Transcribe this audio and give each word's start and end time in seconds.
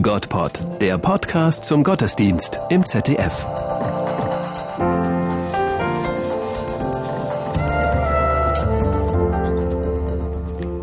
Gottpod, 0.00 0.80
der 0.80 0.96
Podcast 0.96 1.66
zum 1.66 1.84
Gottesdienst 1.84 2.58
im 2.70 2.86
ZDF. 2.86 3.44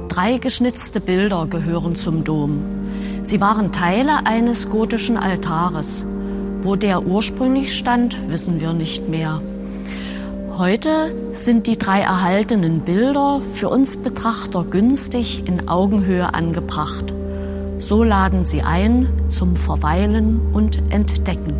Drei 0.09 0.37
geschnitzte 0.39 1.01
Bilder 1.01 1.47
gehören 1.47 1.95
zum 1.95 2.23
Dom. 2.23 2.61
Sie 3.23 3.41
waren 3.41 3.71
Teile 3.71 4.27
eines 4.27 4.69
gotischen 4.69 5.17
Altares. 5.17 6.05
Wo 6.61 6.75
der 6.75 7.03
ursprünglich 7.03 7.75
stand, 7.75 8.15
wissen 8.29 8.61
wir 8.61 8.73
nicht 8.73 9.09
mehr. 9.09 9.41
Heute 10.55 11.11
sind 11.31 11.65
die 11.65 11.79
drei 11.79 12.01
erhaltenen 12.01 12.81
Bilder 12.81 13.41
für 13.55 13.69
uns 13.69 13.97
Betrachter 13.97 14.65
günstig 14.65 15.47
in 15.47 15.67
Augenhöhe 15.67 16.31
angebracht. 16.35 17.11
So 17.79 18.03
laden 18.03 18.43
sie 18.43 18.61
ein 18.61 19.07
zum 19.29 19.55
Verweilen 19.55 20.41
und 20.53 20.81
Entdecken. 20.91 21.53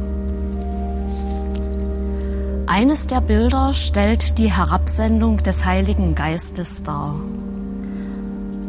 Eines 2.68 3.08
der 3.08 3.22
Bilder 3.22 3.74
stellt 3.74 4.38
die 4.38 4.52
Herabsendung 4.52 5.38
des 5.38 5.66
Heiligen 5.66 6.16
Geistes 6.16 6.84
dar. 6.84 7.16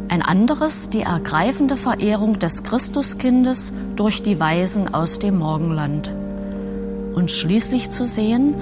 Ein 0.09 0.23
anderes 0.23 0.91
die 0.91 1.03
ergreifende 1.03 1.77
Verehrung 1.77 2.39
des 2.39 2.63
Christuskindes 2.63 3.73
durch 3.97 4.23
die 4.23 4.39
Weisen 4.39 4.95
aus 4.95 5.19
dem 5.19 5.39
Morgenland. 5.39 6.13
Und 7.15 7.30
schließlich 7.30 7.91
zu 7.91 8.07
sehen 8.07 8.55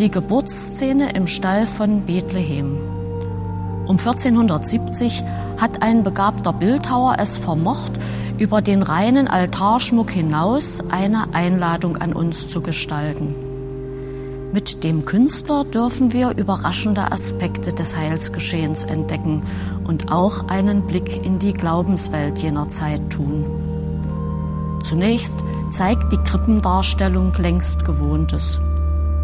die 0.00 0.10
Geburtsszene 0.10 1.12
im 1.12 1.28
Stall 1.28 1.66
von 1.66 2.02
Bethlehem. 2.02 2.78
Um 3.86 3.98
1470 3.98 5.22
hat 5.58 5.82
ein 5.82 6.02
begabter 6.02 6.52
Bildhauer 6.52 7.16
es 7.18 7.38
vermocht, 7.38 7.92
über 8.38 8.62
den 8.62 8.82
reinen 8.82 9.28
Altarschmuck 9.28 10.10
hinaus 10.10 10.82
eine 10.90 11.34
Einladung 11.34 11.96
an 11.96 12.12
uns 12.12 12.48
zu 12.48 12.60
gestalten. 12.60 13.34
Mit 14.52 14.84
dem 14.84 15.06
Künstler 15.06 15.64
dürfen 15.64 16.12
wir 16.12 16.36
überraschende 16.36 17.10
Aspekte 17.10 17.72
des 17.72 17.96
Heilsgeschehens 17.96 18.84
entdecken 18.84 19.42
und 19.84 20.12
auch 20.12 20.48
einen 20.48 20.86
Blick 20.86 21.24
in 21.24 21.38
die 21.38 21.54
Glaubenswelt 21.54 22.38
jener 22.38 22.68
Zeit 22.68 23.10
tun. 23.10 23.46
Zunächst 24.82 25.42
zeigt 25.70 26.12
die 26.12 26.18
Krippendarstellung 26.18 27.32
längst 27.38 27.86
Gewohntes. 27.86 28.60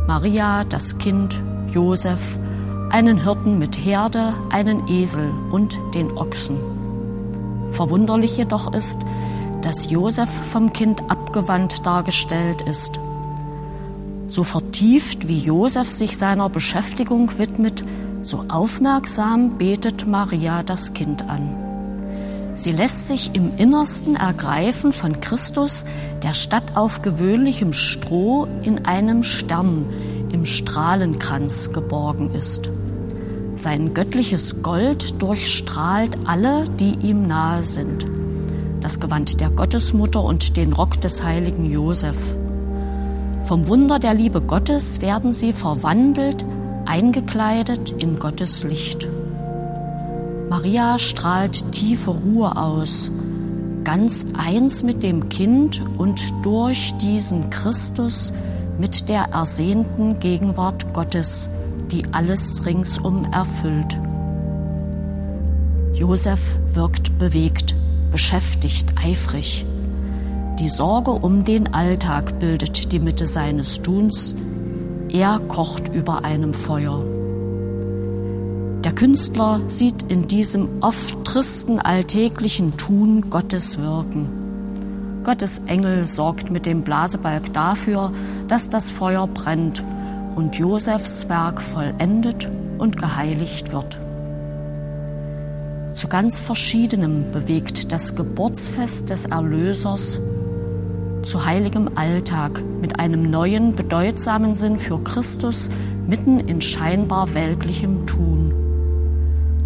Maria, 0.06 0.64
das 0.64 0.97
Kind, 0.97 1.39
Josef, 1.73 2.39
einen 2.89 3.23
Hirten 3.23 3.59
mit 3.59 3.77
Herde, 3.77 4.33
einen 4.48 4.89
Esel 4.89 5.31
und 5.51 5.79
den 5.95 6.17
Ochsen. 6.17 6.78
Verwunderlich 7.72 8.36
jedoch 8.36 8.72
ist, 8.72 9.02
dass 9.62 9.91
Josef 9.91 10.30
vom 10.30 10.72
Kind 10.72 11.02
abgewandt 11.08 11.86
dargestellt 11.86 12.62
ist. 12.62 12.98
So 14.28 14.44
vertieft 14.44 15.27
wie 15.27 15.38
Josef 15.38 15.91
sich 15.91 16.16
seiner 16.16 16.48
Beschäftigung 16.48 17.39
widmet, 17.39 17.84
so 18.22 18.44
aufmerksam 18.48 19.58
betet 19.58 20.06
Maria 20.06 20.62
das 20.62 20.92
Kind 20.92 21.28
an. 21.28 21.69
Sie 22.55 22.72
lässt 22.72 23.06
sich 23.06 23.34
im 23.34 23.56
Innersten 23.56 24.16
ergreifen 24.16 24.92
von 24.92 25.20
Christus, 25.20 25.84
der 26.24 26.34
statt 26.34 26.64
auf 26.74 27.02
gewöhnlichem 27.02 27.72
Stroh 27.72 28.48
in 28.62 28.84
einem 28.84 29.22
Stern 29.22 29.86
im 30.33 30.44
Strahlenkranz 30.44 31.72
geborgen 31.72 32.34
ist. 32.34 32.69
Sein 33.59 33.92
göttliches 33.92 34.62
Gold 34.62 35.20
durchstrahlt 35.20 36.17
alle, 36.28 36.62
die 36.78 36.95
ihm 37.03 37.27
nahe 37.27 37.64
sind. 37.64 38.06
Das 38.81 39.01
Gewand 39.01 39.41
der 39.41 39.51
Gottesmutter 39.51 40.23
und 40.23 40.56
den 40.56 40.73
Rock 40.73 41.01
des 41.01 41.25
heiligen 41.25 41.69
Josef. 41.69 42.36
Vom 43.42 43.67
Wunder 43.67 43.98
der 43.98 44.14
Liebe 44.14 44.41
Gottes 44.41 45.03
werden 45.03 45.33
sie 45.33 45.53
verwandelt, 45.53 46.45
eingekleidet 46.86 47.91
in 47.91 48.20
Gottes 48.20 48.63
Licht. 48.63 49.08
Maria 50.48 50.96
strahlt 51.01 51.73
tiefe 51.73 52.13
Ruhe 52.13 52.57
aus, 52.57 53.11
ganz 53.83 54.29
eins 54.39 54.85
mit 54.85 55.02
dem 55.02 55.29
Kind 55.30 55.83
und 55.98 56.23
durch 56.45 56.95
diesen 56.98 57.51
Christus 57.51 58.33
mit 58.79 59.08
der 59.08 59.30
ersehnten 59.33 60.20
Gegenwart 60.20 60.95
Gottes 60.95 61.48
die 61.91 62.13
alles 62.13 62.65
ringsum 62.67 63.27
erfüllt. 63.33 63.99
Josef 65.95 66.59
wirkt 66.75 67.19
bewegt, 67.19 67.75
beschäftigt, 68.11 68.95
eifrig. 69.03 69.65
Die 70.59 70.69
Sorge 70.69 71.11
um 71.11 71.45
den 71.45 71.75
Alltag 71.75 72.39
bildet 72.39 72.93
die 72.93 72.99
Mitte 72.99 73.27
seines 73.27 73.83
Tuns. 73.83 74.35
Er 75.09 75.41
kocht 75.49 75.89
über 75.89 76.25
einem 76.25 76.55
Feuer. 76.55 77.05
Der 78.85 78.93
Künstler 78.93 79.61
sieht 79.67 80.05
in 80.09 80.29
diesem 80.29 80.69
oft 80.83 81.25
tristen 81.25 81.81
alltäglichen 81.81 82.77
Tun 82.77 83.29
Gottes 83.29 83.79
Wirken. 83.79 84.29
Gottes 85.25 85.63
Engel 85.67 86.07
sorgt 86.07 86.51
mit 86.51 86.65
dem 86.65 86.83
Blasebalg 86.83 87.53
dafür, 87.53 88.13
dass 88.47 88.70
das 88.70 88.91
Feuer 88.91 89.27
brennt 89.27 89.83
und 90.39 90.57
Josefs 90.57 91.29
Werk 91.29 91.61
vollendet 91.61 92.49
und 92.79 92.97
geheiligt 92.97 93.73
wird. 93.73 93.99
Zu 95.93 96.07
ganz 96.07 96.39
verschiedenem 96.39 97.33
bewegt 97.33 97.91
das 97.91 98.15
Geburtsfest 98.15 99.11
des 99.11 99.27
Erlösers 99.27 100.21
zu 101.25 101.45
heiligem 101.45 101.91
Alltag 101.97 102.63
mit 102.81 103.01
einem 103.01 103.29
neuen, 103.29 103.75
bedeutsamen 103.75 104.55
Sinn 104.55 104.79
für 104.79 105.03
Christus 105.03 105.71
mitten 106.07 106.39
in 106.39 106.61
scheinbar 106.61 107.35
weltlichem 107.35 108.07
Tun. 108.07 108.55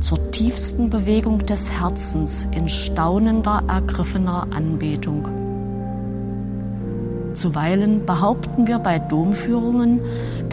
Zur 0.01 0.31
tiefsten 0.31 0.89
Bewegung 0.89 1.41
des 1.41 1.71
Herzens 1.71 2.49
in 2.51 2.71
staunender, 2.71 3.63
ergriffener 3.69 4.47
Anbetung. 4.51 5.29
Zuweilen 7.35 8.07
behaupten 8.07 8.67
wir 8.67 8.79
bei 8.79 8.99
Domführungen, 8.99 10.01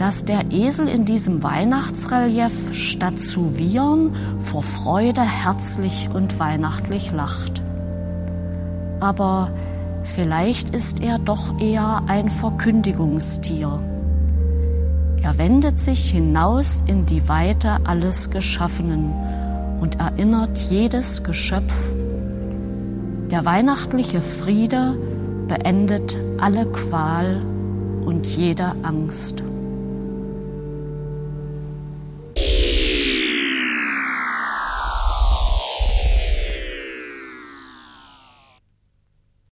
dass 0.00 0.24
der 0.24 0.50
Esel 0.50 0.88
in 0.88 1.04
diesem 1.04 1.42
Weihnachtsrelief 1.42 2.74
statt 2.74 3.20
zu 3.20 3.58
wiehern 3.58 4.16
vor 4.38 4.62
Freude 4.62 5.20
herzlich 5.20 6.08
und 6.14 6.40
weihnachtlich 6.40 7.12
lacht. 7.12 7.60
Aber 8.98 9.50
vielleicht 10.02 10.70
ist 10.70 11.02
er 11.02 11.18
doch 11.18 11.60
eher 11.60 12.04
ein 12.06 12.30
Verkündigungstier. 12.30 13.78
Er 15.20 15.36
wendet 15.36 15.78
sich 15.78 16.10
hinaus 16.12 16.82
in 16.86 17.04
die 17.04 17.28
Weite 17.28 17.80
alles 17.84 18.30
Geschaffenen 18.30 19.12
und 19.82 20.00
erinnert 20.00 20.56
jedes 20.56 21.24
Geschöpf. 21.24 21.74
Der 23.30 23.44
weihnachtliche 23.44 24.22
Friede 24.22 24.96
beendet 25.46 26.16
alle 26.38 26.64
Qual 26.64 27.42
und 28.06 28.26
jede 28.26 28.72
Angst. 28.82 29.42